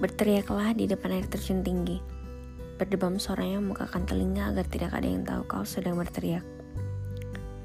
[0.00, 2.00] Berteriaklah di depan air terjun tinggi.
[2.80, 6.40] Berdebam suaranya membukakan telinga agar tidak ada yang tahu kau sedang berteriak.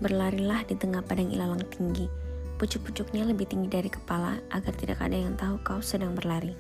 [0.04, 2.12] Berlarilah di tengah padang ilalang tinggi.
[2.60, 6.60] Pucuk-pucuknya lebih tinggi dari kepala agar tidak ada yang tahu kau sedang berlari.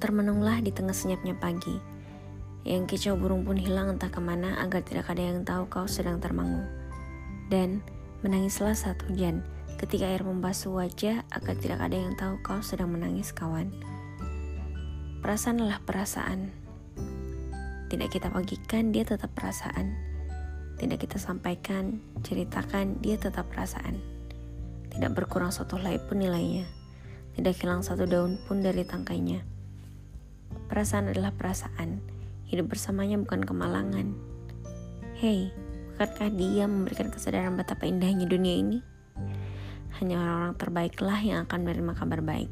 [0.00, 1.76] Termenunglah di tengah senyapnya pagi.
[2.64, 6.16] Yang kicau burung pun hilang entah ke mana agar tidak ada yang tahu kau sedang
[6.16, 6.64] termangu.
[7.52, 7.84] Dan
[8.24, 9.44] menangislah saat hujan
[9.78, 13.70] ketika air membasuh wajah agar tidak ada yang tahu kau sedang menangis kawan.
[15.22, 16.50] Perasaan adalah perasaan.
[17.86, 19.94] Tidak kita bagikan, dia tetap perasaan.
[20.82, 24.02] Tidak kita sampaikan, ceritakan, dia tetap perasaan.
[24.90, 26.66] Tidak berkurang satu helai pun nilainya.
[27.38, 29.46] Tidak hilang satu daun pun dari tangkainya.
[30.66, 32.02] Perasaan adalah perasaan.
[32.50, 34.10] Hidup bersamanya bukan kemalangan.
[35.22, 35.54] Hei,
[35.94, 38.97] bukankah dia memberikan kesadaran betapa indahnya dunia ini?
[39.98, 42.46] Hanya orang-orang terbaiklah yang akan menerima kabar baik.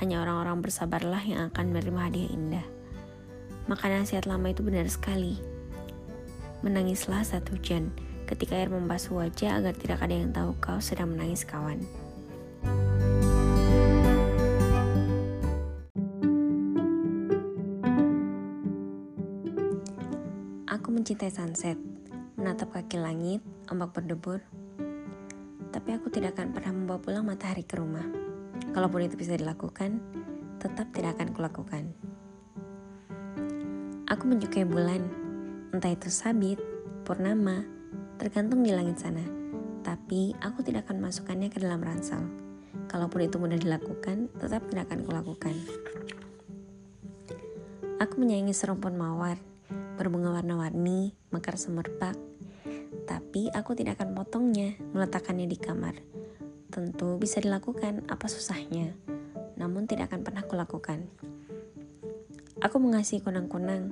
[0.00, 2.66] Hanya orang-orang bersabarlah yang akan menerima hadiah indah.
[3.68, 5.36] Maka nasihat lama itu benar sekali.
[6.64, 7.92] Menangislah saat hujan,
[8.24, 11.84] ketika air membasuh wajah agar tidak ada yang tahu kau sedang menangis kawan.
[20.64, 21.76] Aku mencintai sunset,
[22.40, 24.40] menatap kaki langit, ombak berdebur,
[25.70, 28.04] tapi aku tidak akan pernah membawa pulang matahari ke rumah.
[28.70, 29.98] Kalaupun itu bisa dilakukan,
[30.58, 31.84] tetap tidak akan kulakukan.
[34.10, 35.06] Aku menyukai bulan,
[35.70, 36.58] entah itu sabit,
[37.06, 37.62] purnama,
[38.18, 39.22] tergantung di langit sana.
[39.80, 42.20] Tapi aku tidak akan masukkannya ke dalam ransel.
[42.90, 45.54] Kalaupun itu mudah dilakukan, tetap tidak akan kulakukan.
[48.02, 49.38] Aku menyayangi serumpun mawar,
[49.94, 52.16] berbunga warna-warni, mekar semerbak,
[53.10, 55.98] tapi aku tidak akan potongnya, meletakkannya di kamar.
[56.70, 58.94] Tentu bisa dilakukan, apa susahnya?
[59.58, 61.10] Namun tidak akan pernah kulakukan.
[62.62, 63.90] Aku mengasihi kunang-kunang,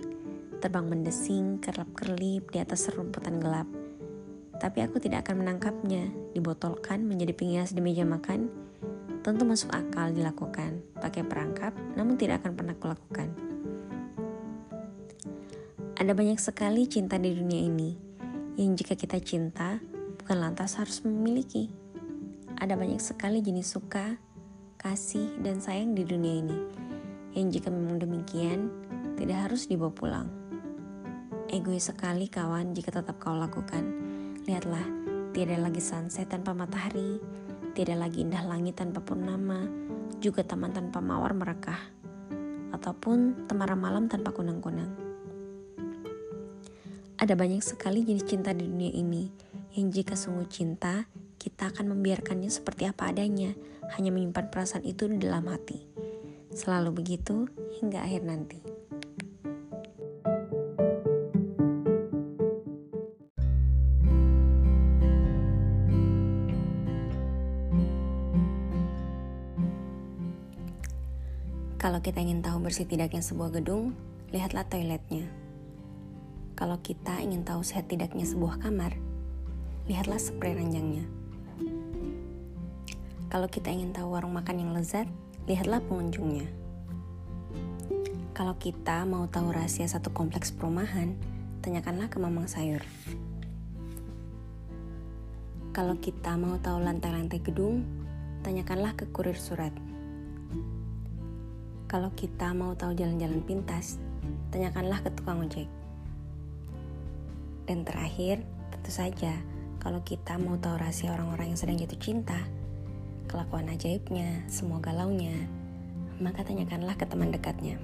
[0.62, 3.66] terbang mendesing, kerlap-kerlip di atas serumputan gelap.
[4.62, 8.47] Tapi aku tidak akan menangkapnya, dibotolkan menjadi penghias di meja makan.
[9.26, 13.34] Tentu masuk akal dilakukan, pakai perangkap, namun tidak akan pernah kulakukan.
[15.98, 18.07] Ada banyak sekali cinta di dunia ini,
[18.58, 19.78] yang jika kita cinta
[20.19, 21.70] bukan lantas harus memiliki.
[22.58, 24.19] Ada banyak sekali jenis suka,
[24.74, 26.58] kasih, dan sayang di dunia ini,
[27.38, 28.66] yang jika memang demikian
[29.14, 30.28] tidak harus dibawa pulang.
[31.47, 33.94] Egois sekali kawan jika tetap kau lakukan.
[34.42, 34.82] Lihatlah,
[35.30, 37.22] tiada lagi sunset tanpa matahari,
[37.78, 39.70] tiada lagi indah langit tanpa purnama,
[40.18, 41.78] juga taman tanpa mawar merekah,
[42.74, 45.07] ataupun temara malam tanpa kunang-kunang.
[47.18, 49.26] Ada banyak sekali jenis cinta di dunia ini,
[49.74, 53.58] yang jika sungguh cinta, kita akan membiarkannya seperti apa adanya,
[53.98, 55.82] hanya menyimpan perasaan itu di dalam hati.
[56.54, 57.50] Selalu begitu
[57.82, 58.62] hingga akhir nanti.
[71.82, 73.98] Kalau kita ingin tahu bersih tidaknya sebuah gedung,
[74.30, 75.38] lihatlah toiletnya.
[76.58, 78.98] Kalau kita ingin tahu sehat tidaknya sebuah kamar,
[79.86, 81.06] lihatlah spray ranjangnya.
[83.30, 85.06] Kalau kita ingin tahu warung makan yang lezat,
[85.47, 86.50] lihatlah pengunjungnya.
[88.34, 91.14] Kalau kita mau tahu rahasia satu kompleks perumahan,
[91.62, 92.82] tanyakanlah ke mamang sayur.
[95.70, 97.86] Kalau kita mau tahu lantai-lantai gedung,
[98.42, 99.70] tanyakanlah ke kurir surat.
[101.86, 104.02] Kalau kita mau tahu jalan-jalan pintas,
[104.50, 105.78] tanyakanlah ke tukang ojek.
[107.68, 108.40] Dan terakhir,
[108.72, 109.36] tentu saja,
[109.76, 112.40] kalau kita mau tahu rahasia orang-orang yang sedang jatuh cinta,
[113.28, 115.36] kelakuan ajaibnya, semua galaunya,
[116.16, 117.76] maka tanyakanlah ke teman dekatnya.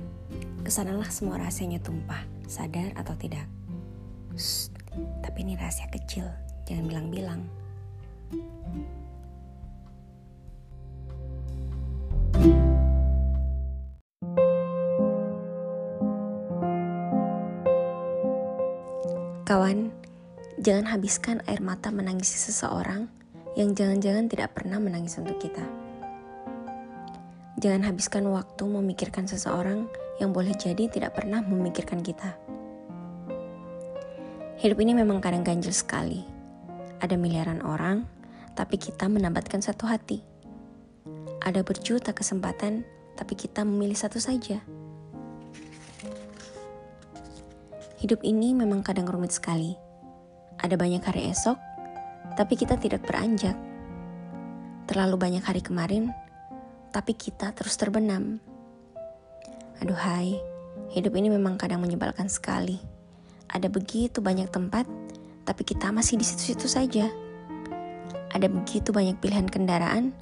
[0.64, 3.44] Ke sanalah semua rahasianya tumpah, sadar atau tidak.
[4.32, 4.72] Shh,
[5.20, 6.24] tapi ini rahasia kecil,
[6.64, 7.44] jangan bilang-bilang.
[19.44, 19.92] Kawan,
[20.56, 23.04] jangan habiskan air mata menangisi seseorang
[23.60, 25.60] yang jangan-jangan tidak pernah menangis untuk kita.
[27.60, 29.84] Jangan habiskan waktu memikirkan seseorang
[30.16, 32.32] yang boleh jadi tidak pernah memikirkan kita.
[34.64, 36.24] Hidup ini memang kadang ganjil sekali.
[37.04, 38.08] Ada miliaran orang,
[38.56, 40.24] tapi kita mendapatkan satu hati.
[41.44, 44.64] Ada berjuta kesempatan, tapi kita memilih satu saja.
[48.04, 49.72] Hidup ini memang kadang rumit sekali.
[50.60, 51.56] Ada banyak hari esok,
[52.36, 53.56] tapi kita tidak beranjak.
[54.84, 56.12] Terlalu banyak hari kemarin,
[56.92, 58.44] tapi kita terus terbenam.
[59.80, 60.36] Aduhai,
[60.92, 62.76] hidup ini memang kadang menyebalkan sekali.
[63.48, 64.84] Ada begitu banyak tempat,
[65.48, 67.08] tapi kita masih di situ-situ saja.
[68.36, 70.12] Ada begitu banyak pilihan kendaraan,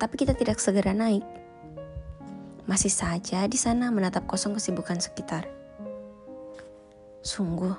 [0.00, 1.28] tapi kita tidak segera naik.
[2.64, 5.60] Masih saja di sana menatap kosong kesibukan sekitar.
[7.22, 7.78] Sungguh,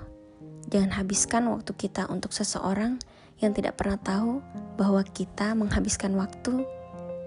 [0.71, 2.95] jangan habiskan waktu kita untuk seseorang
[3.43, 4.39] yang tidak pernah tahu
[4.79, 6.63] bahwa kita menghabiskan waktu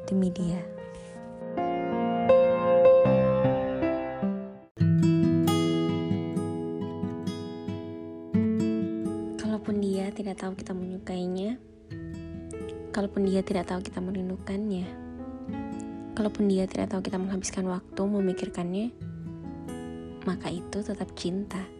[0.09, 0.65] demi dia.
[9.37, 11.61] Kalaupun dia tidak tahu kita menyukainya,
[12.97, 14.89] kalaupun dia tidak tahu kita merindukannya,
[16.17, 18.89] kalaupun dia tidak tahu kita menghabiskan waktu memikirkannya,
[20.25, 21.76] maka itu tetap cinta.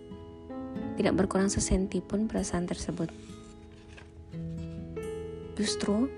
[0.97, 3.13] Tidak berkurang sesenti pun perasaan tersebut.
[5.57, 6.09] Justru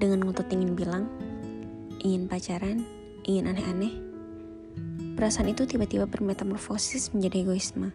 [0.00, 1.04] dengan ngotot ingin bilang,
[2.04, 2.84] ingin pacaran,
[3.24, 3.94] ingin aneh-aneh,
[5.16, 7.90] perasaan itu tiba-tiba bermetamorfosis menjadi egoisme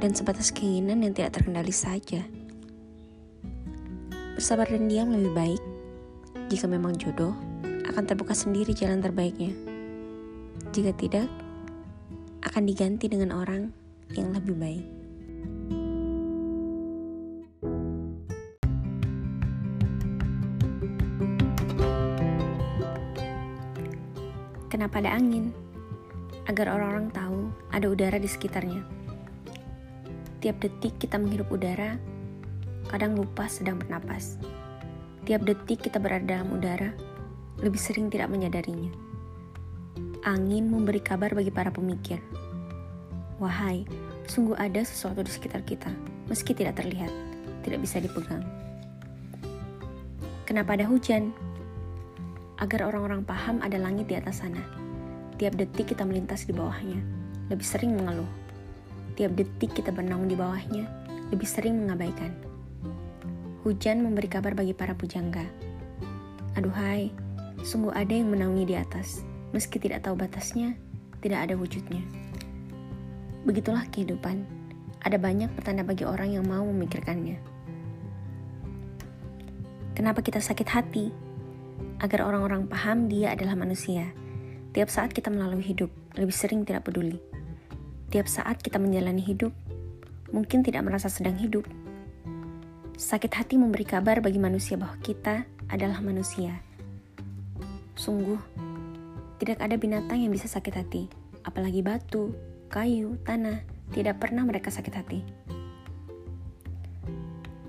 [0.00, 2.24] dan sebatas keinginan yang tidak terkendali saja.
[4.34, 5.62] Bersabar dan diam lebih baik.
[6.50, 7.32] Jika memang jodoh,
[7.86, 9.54] akan terbuka sendiri jalan terbaiknya.
[10.74, 11.28] Jika tidak,
[12.42, 13.70] akan diganti dengan orang
[14.12, 15.03] yang lebih baik.
[24.94, 25.50] Kenapa ada angin?
[26.46, 28.78] Agar orang-orang tahu ada udara di sekitarnya.
[30.38, 31.98] Tiap detik kita menghirup udara,
[32.94, 34.38] kadang lupa sedang bernapas.
[35.26, 36.94] Tiap detik kita berada dalam udara,
[37.58, 38.94] lebih sering tidak menyadarinya.
[40.30, 42.22] Angin memberi kabar bagi para pemikir.
[43.42, 43.82] Wahai,
[44.30, 45.90] sungguh ada sesuatu di sekitar kita,
[46.30, 47.10] meski tidak terlihat,
[47.66, 48.46] tidak bisa dipegang.
[50.46, 51.34] Kenapa ada hujan?
[52.62, 54.83] agar orang-orang paham ada langit di atas sana.
[55.44, 57.04] Tiap detik kita melintas di bawahnya,
[57.52, 58.32] lebih sering mengeluh.
[59.12, 60.88] Tiap detik kita berenang di bawahnya,
[61.28, 62.32] lebih sering mengabaikan.
[63.60, 65.44] Hujan memberi kabar bagi para pujangga.
[66.56, 67.12] Aduhai,
[67.60, 69.20] sungguh ada yang menaungi di atas,
[69.52, 70.80] meski tidak tahu batasnya,
[71.20, 72.00] tidak ada wujudnya.
[73.44, 74.48] Begitulah kehidupan.
[75.04, 77.36] Ada banyak petanda bagi orang yang mau memikirkannya.
[79.92, 81.06] Kenapa kita sakit hati?
[82.00, 84.12] agar orang-orang paham dia adalah manusia.
[84.74, 85.86] Tiap saat kita melalui hidup,
[86.18, 87.22] lebih sering tidak peduli.
[88.10, 89.54] Tiap saat kita menjalani hidup,
[90.34, 91.62] mungkin tidak merasa sedang hidup.
[92.98, 96.58] Sakit hati memberi kabar bagi manusia bahwa kita adalah manusia.
[97.94, 98.42] Sungguh,
[99.38, 101.06] tidak ada binatang yang bisa sakit hati,
[101.46, 102.34] apalagi batu,
[102.66, 103.62] kayu, tanah,
[103.94, 105.22] tidak pernah mereka sakit hati.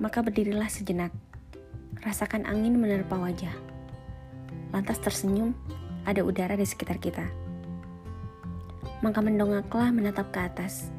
[0.02, 1.14] Maka berdirilah sejenak,
[2.02, 3.54] rasakan angin menerpa wajah
[4.76, 5.56] lantas tersenyum,
[6.06, 7.26] ada udara di sekitar kita.
[9.02, 10.94] Maka mendongaklah menatap ke atas.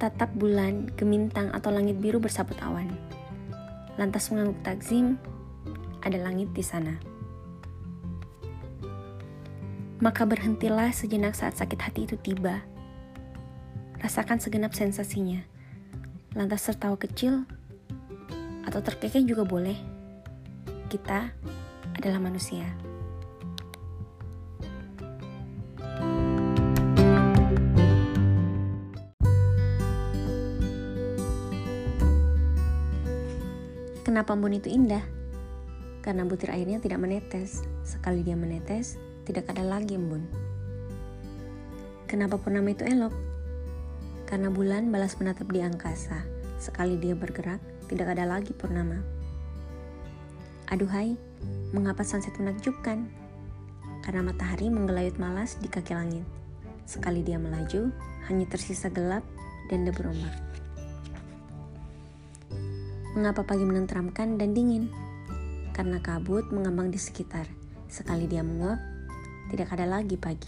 [0.00, 2.88] Tatap bulan, gemintang, atau langit biru bersabut awan.
[4.00, 5.20] Lantas mengangguk takzim,
[6.00, 6.96] ada langit di sana.
[10.00, 12.64] Maka berhentilah sejenak saat sakit hati itu tiba.
[14.00, 15.44] Rasakan segenap sensasinya.
[16.32, 17.44] Lantas tertawa kecil,
[18.64, 19.76] atau terkekeh juga boleh.
[20.88, 21.28] Kita
[21.92, 22.64] adalah manusia.
[34.10, 35.06] Kenapa embun itu indah?
[36.02, 37.62] Karena butir airnya tidak menetes.
[37.86, 40.26] Sekali dia menetes, tidak ada lagi embun.
[42.10, 43.14] Kenapa purnama itu elok?
[44.26, 46.26] Karena bulan balas menatap di angkasa.
[46.58, 48.98] Sekali dia bergerak, tidak ada lagi purnama.
[50.74, 51.14] Aduhai,
[51.70, 53.06] Mengapa sunset menakjubkan?
[54.02, 56.26] Karena matahari menggelayut malas di kaki langit.
[56.82, 57.94] Sekali dia melaju,
[58.26, 59.22] hanya tersisa gelap
[59.70, 60.49] dan debu ombak.
[63.10, 64.86] Mengapa pagi menenteramkan dan dingin?
[65.74, 67.42] Karena kabut mengambang di sekitar.
[67.90, 68.78] Sekali dia menguap,
[69.50, 70.46] tidak ada lagi pagi.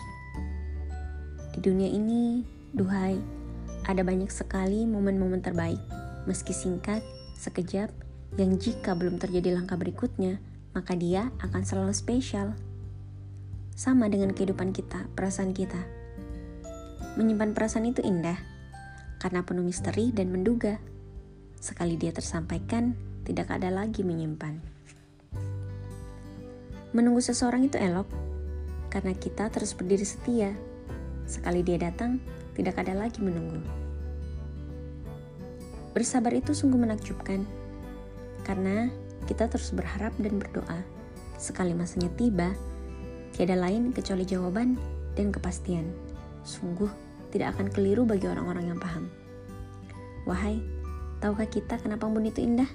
[1.51, 3.19] Di dunia ini, duhai,
[3.91, 5.83] ada banyak sekali momen-momen terbaik,
[6.31, 7.03] meski singkat,
[7.35, 7.91] sekejap,
[8.39, 10.39] yang jika belum terjadi langkah berikutnya,
[10.71, 12.55] maka dia akan selalu spesial.
[13.75, 15.83] Sama dengan kehidupan kita, perasaan kita.
[17.19, 18.39] Menyimpan perasaan itu indah,
[19.19, 20.79] karena penuh misteri dan menduga.
[21.63, 24.59] Sekali dia tersampaikan, tidak ada lagi menyimpan.
[26.91, 28.11] Menunggu seseorang itu elok,
[28.91, 30.51] karena kita terus berdiri setia.
[31.31, 32.19] Sekali dia datang,
[32.59, 33.63] tidak ada lagi menunggu.
[35.95, 37.47] Bersabar itu sungguh menakjubkan,
[38.43, 38.91] karena
[39.31, 40.83] kita terus berharap dan berdoa.
[41.39, 42.51] Sekali masanya tiba,
[43.33, 44.77] Tiada lain kecuali jawaban
[45.17, 45.89] dan kepastian.
[46.45, 46.89] Sungguh
[47.33, 49.09] tidak akan keliru bagi orang-orang yang paham.
[50.29, 50.61] Wahai,
[51.23, 52.67] tahukah kita kenapa embun itu indah?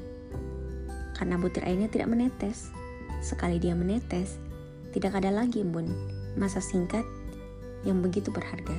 [1.19, 2.71] Karena butir airnya tidak menetes.
[3.19, 4.39] Sekali dia menetes,
[4.95, 5.91] tidak ada lagi embun.
[6.39, 7.03] Masa singkat
[7.83, 8.71] yang begitu berharga.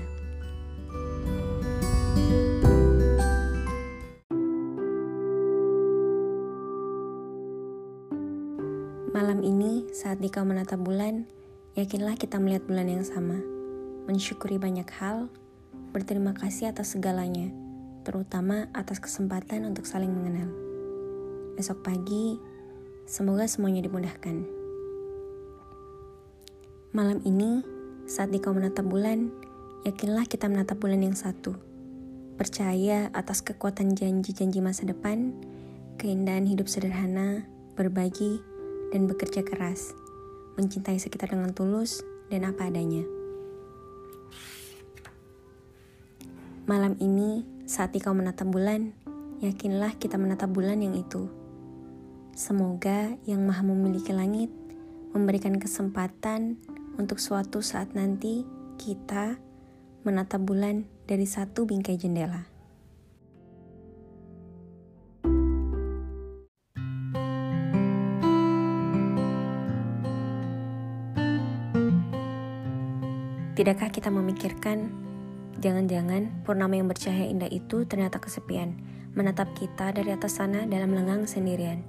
[9.12, 11.26] Malam ini, saat dikau menatap bulan,
[11.74, 13.36] yakinlah kita melihat bulan yang sama.
[14.06, 15.26] Mensyukuri banyak hal,
[15.90, 17.50] berterima kasih atas segalanya,
[18.08, 20.48] terutama atas kesempatan untuk saling mengenal.
[21.60, 22.40] Esok pagi,
[23.04, 24.48] semoga semuanya dimudahkan.
[26.96, 27.60] Malam ini,
[28.08, 29.28] saat dikau menatap bulan,
[29.84, 31.52] yakinlah kita menatap bulan yang satu.
[32.40, 35.36] Percaya atas kekuatan janji-janji masa depan,
[36.00, 37.44] keindahan hidup sederhana,
[37.76, 38.40] berbagi,
[38.88, 39.92] dan bekerja keras,
[40.56, 42.00] mencintai sekitar dengan tulus
[42.32, 43.04] dan apa adanya.
[46.64, 48.96] Malam ini, saat kau menatap bulan,
[49.44, 51.28] yakinlah kita menatap bulan yang itu.
[52.32, 54.48] Semoga yang maha memiliki langit
[55.12, 56.56] memberikan kesempatan
[56.96, 58.48] untuk suatu saat nanti
[58.80, 59.36] kita
[60.00, 62.48] menatap bulan dari satu bingkai jendela.
[73.52, 75.07] Tidakkah kita memikirkan,
[75.58, 78.78] jangan-jangan purnama yang bercahaya indah itu ternyata kesepian,
[79.18, 81.82] menatap kita dari atas sana dalam lengang sendirian?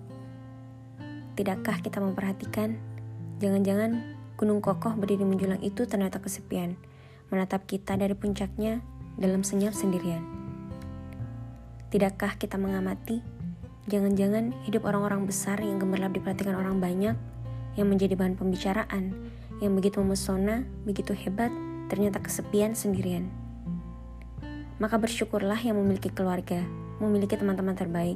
[1.38, 2.82] Tidakkah kita memperhatikan,
[3.38, 6.76] jangan-jangan gunung kokoh berdiri menjulang itu ternyata kesepian,
[7.30, 8.82] menatap kita dari puncaknya
[9.22, 10.26] dalam senyap sendirian?
[11.94, 13.22] Tidakkah kita mengamati,
[13.86, 17.14] jangan-jangan hidup orang-orang besar yang gemerlap diperhatikan orang banyak,
[17.78, 19.14] yang menjadi bahan pembicaraan,
[19.62, 21.54] yang begitu memesona, begitu hebat,
[21.90, 23.49] ternyata kesepian sendirian.
[24.80, 26.64] Maka bersyukurlah yang memiliki keluarga,
[27.04, 28.16] memiliki teman-teman terbaik.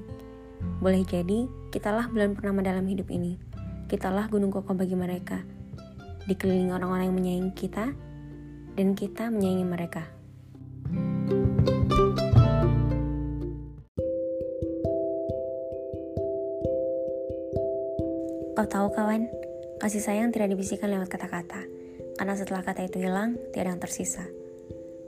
[0.80, 3.36] Boleh jadi, kitalah bulan purnama dalam hidup ini.
[3.92, 5.44] Kitalah gunung kokoh bagi mereka.
[6.24, 7.92] Dikelilingi orang-orang yang menyayangi kita,
[8.80, 10.04] dan kita menyayangi mereka.
[18.56, 19.28] Kau tahu kawan,
[19.84, 21.68] Kasih sayang tidak dibisikkan lewat kata-kata,
[22.16, 24.24] karena setelah kata itu hilang, tiada yang tersisa.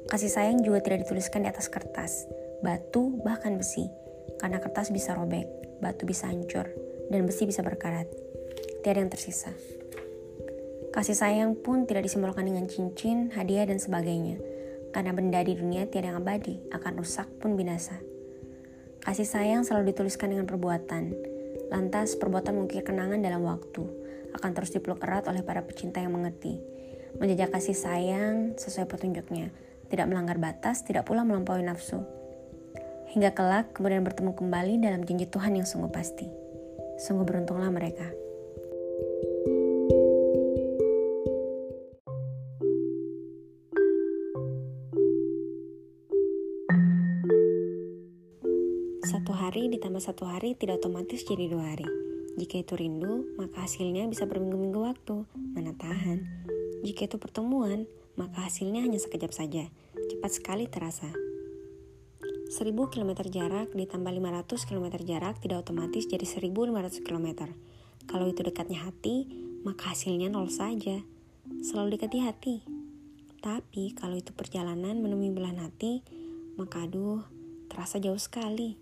[0.05, 2.29] Kasih sayang juga tidak dituliskan di atas kertas,
[2.61, 3.89] batu, bahkan besi,
[4.37, 5.49] karena kertas bisa robek,
[5.81, 6.69] batu bisa hancur,
[7.09, 8.05] dan besi bisa berkarat.
[8.85, 9.49] Tiada yang tersisa.
[10.93, 14.37] Kasih sayang pun tidak disimbolkan dengan cincin, hadiah, dan sebagainya,
[14.93, 17.97] karena benda di dunia tiada yang abadi, akan rusak pun binasa.
[19.01, 21.17] Kasih sayang selalu dituliskan dengan perbuatan,
[21.73, 23.83] lantas perbuatan mengukir kenangan dalam waktu,
[24.37, 26.61] akan terus dipeluk erat oleh para pecinta yang mengerti.
[27.17, 29.49] Menjajah kasih sayang sesuai petunjuknya,
[29.89, 32.01] tidak melanggar batas, tidak pula melampaui nafsu.
[33.15, 36.27] Hingga kelak kemudian bertemu kembali dalam janji Tuhan yang sungguh pasti.
[36.99, 38.07] Sungguh beruntunglah mereka.
[49.05, 51.87] Satu hari ditambah satu hari tidak otomatis jadi dua hari.
[52.35, 55.23] Jika itu rindu, maka hasilnya bisa berminggu-minggu waktu.
[55.55, 56.19] Mana tahan.
[56.83, 59.67] Jika itu pertemuan, maka hasilnya hanya sekejap saja.
[59.95, 61.07] Cepat sekali terasa.
[62.45, 67.51] 1000 km jarak ditambah 500 km jarak tidak otomatis jadi 1500 km.
[68.05, 69.27] Kalau itu dekatnya hati,
[69.65, 71.01] maka hasilnya nol saja.
[71.65, 72.55] Selalu dekati hati.
[73.41, 76.05] Tapi kalau itu perjalanan menemui belahan hati,
[76.57, 77.25] maka aduh,
[77.69, 78.77] terasa jauh sekali.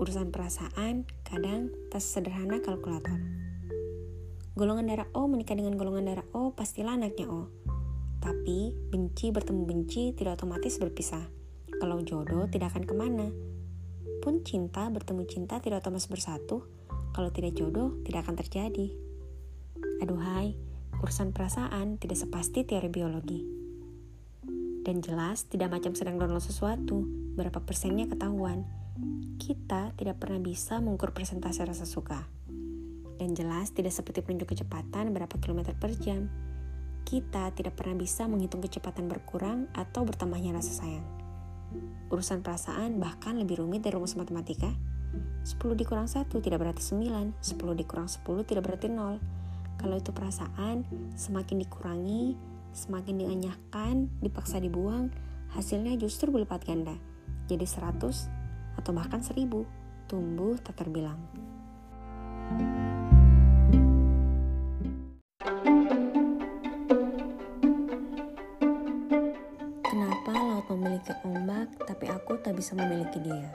[0.00, 3.39] Urusan perasaan kadang tak sederhana kalkulator.
[4.58, 7.50] Golongan darah O menikah dengan golongan darah O pastilah anaknya O.
[8.18, 11.22] Tapi benci bertemu benci tidak otomatis berpisah.
[11.78, 13.30] Kalau jodoh tidak akan ke mana.
[14.20, 16.66] Pun cinta bertemu cinta tidak otomatis bersatu.
[17.14, 18.90] Kalau tidak jodoh tidak akan terjadi.
[20.02, 20.58] Aduhai,
[21.00, 23.40] urusan perasaan tidak sepasti teori biologi.
[24.82, 27.04] Dan jelas tidak macam sedang download sesuatu,
[27.38, 28.80] berapa persennya ketahuan
[29.40, 32.28] kita tidak pernah bisa mengukur persentase rasa suka.
[33.20, 36.32] Dan jelas tidak seperti penunjuk kecepatan berapa kilometer per jam.
[37.04, 41.04] Kita tidak pernah bisa menghitung kecepatan berkurang atau bertambahnya rasa sayang.
[42.08, 44.72] Urusan perasaan bahkan lebih rumit dari rumus matematika.
[45.44, 49.20] 10 dikurang 1 tidak berarti 9, 10 dikurang 10 tidak berarti 0.
[49.76, 52.36] Kalau itu perasaan, semakin dikurangi,
[52.72, 55.12] semakin dianyahkan, dipaksa dibuang,
[55.52, 56.96] hasilnya justru berlipat ganda.
[57.52, 59.66] Jadi 100 atau bahkan seribu
[60.06, 61.18] tumbuh tak terbilang.
[72.60, 73.48] Bisa memiliki dia.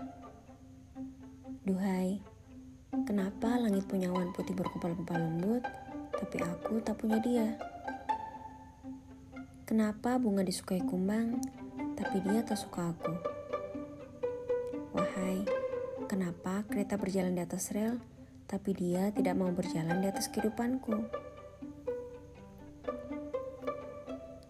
[1.62, 2.18] Duhai,
[3.06, 5.62] kenapa langit punya awan putih berkumpal-kumpal lembut,
[6.10, 7.54] tapi aku tak punya dia?
[9.70, 11.38] Kenapa bunga disukai kumbang,
[11.94, 13.14] tapi dia tak suka aku?
[14.98, 15.46] Wahai,
[16.10, 18.02] kenapa kereta berjalan di atas rel,
[18.50, 21.25] tapi dia tidak mau berjalan di atas kehidupanku?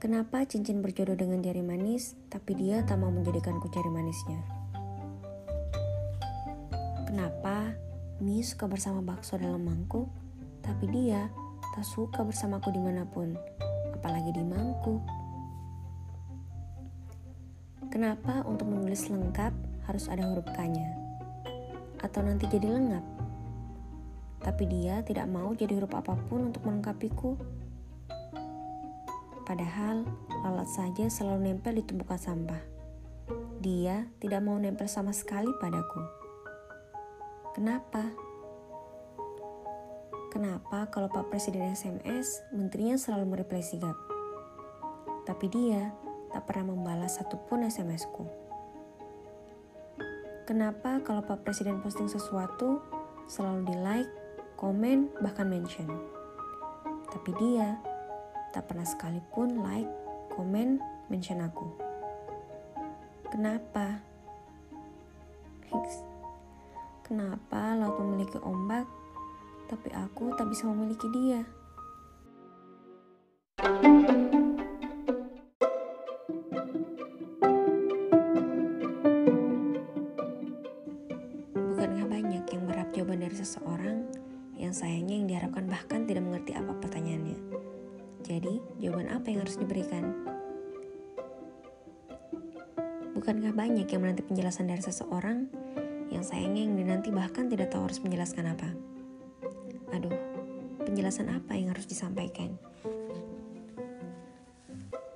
[0.06, 4.38] Kenapa cincin berjodoh dengan jari manis, tapi dia tak mau menjadikanku jari manisnya?
[7.10, 7.74] Kenapa
[8.22, 10.06] mie suka bersama bakso dalam mangkuk,
[10.62, 11.26] tapi dia
[11.74, 13.34] tak suka bersamaku di mana pun?
[14.06, 15.02] apalagi di mangkuk.
[17.90, 19.50] Kenapa untuk menulis lengkap
[19.90, 20.94] harus ada huruf K-nya?
[22.06, 23.02] Atau nanti jadi lengap?
[24.46, 27.34] Tapi dia tidak mau jadi huruf apa pun untuk melengkapiku.
[29.46, 30.10] Padahal
[30.42, 32.62] lalat saja selalu nempel di tumpukan sampah.
[33.62, 36.02] Dia tidak mau nempel sama sekali padaku.
[37.54, 38.10] Kenapa?
[40.34, 43.96] Kenapa kalau Pak Presiden SMS, menterinya selalu mereply sigap?
[45.24, 45.96] Tapi dia
[46.36, 48.28] tak pernah membalas satupun SMS-ku.
[50.44, 52.84] Kenapa kalau Pak Presiden posting sesuatu,
[53.32, 54.12] selalu di-like,
[54.60, 55.88] komen, bahkan mention?
[57.10, 57.80] Tapi dia
[58.56, 59.92] tak pernah sekalipun like,
[60.32, 60.80] komen,
[61.12, 61.68] mention aku.
[63.28, 64.00] Kenapa?
[67.04, 68.88] Kenapa laut memiliki ombak
[69.68, 71.44] tapi aku tak bisa memiliki dia.
[90.06, 90.26] Diberikan?
[93.16, 95.50] Bukankah banyak yang menanti penjelasan dari seseorang
[96.14, 98.70] yang sayangnya yang dinanti bahkan tidak tahu harus menjelaskan apa?
[99.96, 100.14] Aduh,
[100.86, 102.54] penjelasan apa yang harus disampaikan?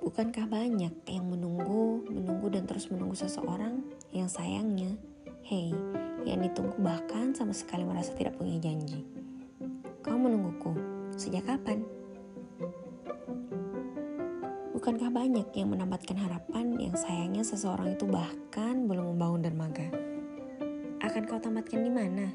[0.02, 3.78] Bukankah banyak yang menunggu, menunggu dan terus menunggu seseorang
[4.10, 4.98] yang sayangnya,
[5.46, 5.70] hey,
[6.26, 9.06] yang ditunggu bahkan sama sekali merasa tidak punya janji.
[10.02, 10.74] Kau menungguku,
[11.14, 11.99] sejak kapan?
[14.80, 19.84] Bukankah banyak yang menambatkan harapan yang sayangnya seseorang itu bahkan belum membangun dermaga?
[21.04, 22.32] Akan kau tamatkan di mana?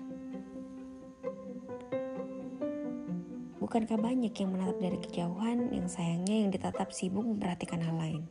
[3.58, 8.22] Bukankah banyak yang menatap dari kejauhan yang sayangnya yang ditatap sibuk memperhatikan hal lain?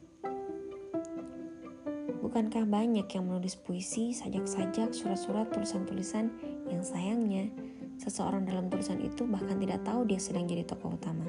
[2.22, 6.31] Bukankah banyak yang menulis puisi, sajak-sajak, surat-surat, tulisan-tulisan
[6.70, 7.50] yang sayangnya
[7.98, 11.27] seseorang dalam tulisan itu bahkan tidak tahu dia sedang jadi tokoh utama,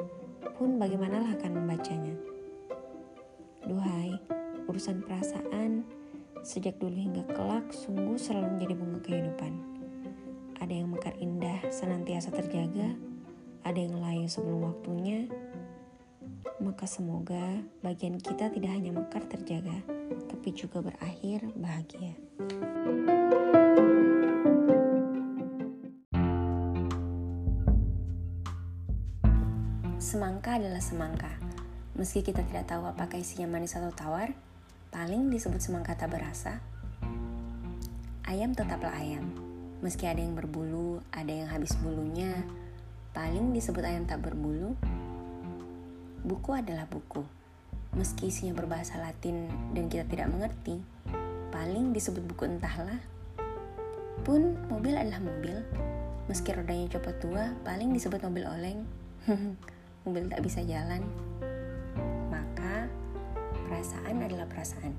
[0.53, 2.34] pun bagimanalah akan membacanya.
[3.65, 4.13] Duhai,
[4.69, 5.81] urusan perasaan,
[6.45, 9.53] sejak dulu hingga kelak sungguh selalu menjadi bunga kehidupan.
[10.61, 12.93] Ada yang mekar indah senantiasa terjaga,
[13.65, 15.25] ada yang layu sebelum waktunya,
[16.61, 19.81] maka semoga bagian kita tidak hanya mekar terjaga,
[20.29, 22.13] tapi juga berakhir bahagia.
[29.97, 31.54] Semangka adalah semangka.
[31.95, 34.35] Meski kita tidak tahu apakah isinya manis atau tawar,
[34.91, 36.59] paling disebut semangka tak berasa.
[38.27, 39.31] Ayam tetaplah ayam.
[39.79, 42.35] Meski ada yang berbulu, ada yang habis bulunya,
[43.15, 44.75] paling disebut ayam tak berbulu.
[46.27, 47.23] Buku adalah buku.
[47.95, 50.83] Meski isinya berbahasa Latin dan kita tidak mengerti,
[51.47, 52.99] paling disebut buku entahlah.
[54.27, 55.63] Pun mobil adalah mobil.
[56.27, 58.83] Meski rodanya copot tua, paling disebut mobil oleng.
[60.03, 61.07] mobil tak bisa jalan.
[63.85, 64.93] Perasaan adalah perasaan.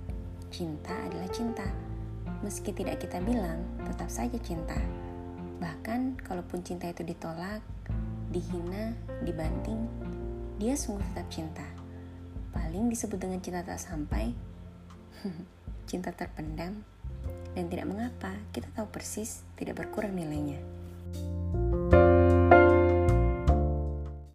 [0.46, 1.66] Cinta adalah cinta.
[2.38, 4.79] Meski tidak kita bilang, tetap saja cinta.
[5.59, 7.66] Bahkan kalaupun cinta itu ditolak,
[8.31, 8.94] dihina,
[9.27, 9.90] dibanting,
[10.62, 11.66] dia sungguh tetap cinta.
[12.55, 14.31] Paling disebut dengan cinta tak sampai,
[15.90, 16.79] cinta terpendam,
[17.59, 20.62] dan tidak mengapa kita tahu persis tidak berkurang nilainya.